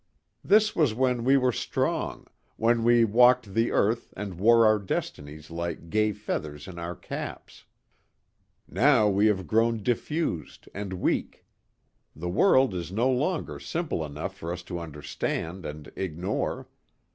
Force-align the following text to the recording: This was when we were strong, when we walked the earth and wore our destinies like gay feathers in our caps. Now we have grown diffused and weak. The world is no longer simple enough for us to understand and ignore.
This 0.43 0.75
was 0.75 0.95
when 0.95 1.23
we 1.23 1.37
were 1.37 1.51
strong, 1.51 2.25
when 2.55 2.83
we 2.83 3.05
walked 3.05 3.53
the 3.53 3.69
earth 3.71 4.11
and 4.17 4.39
wore 4.39 4.65
our 4.65 4.79
destinies 4.79 5.51
like 5.51 5.91
gay 5.91 6.11
feathers 6.11 6.67
in 6.67 6.79
our 6.79 6.95
caps. 6.95 7.65
Now 8.67 9.07
we 9.07 9.27
have 9.27 9.45
grown 9.45 9.83
diffused 9.83 10.67
and 10.73 10.93
weak. 10.93 11.45
The 12.15 12.29
world 12.29 12.73
is 12.73 12.91
no 12.91 13.11
longer 13.11 13.59
simple 13.59 14.03
enough 14.03 14.35
for 14.35 14.51
us 14.51 14.63
to 14.63 14.79
understand 14.79 15.67
and 15.67 15.91
ignore. 15.95 16.67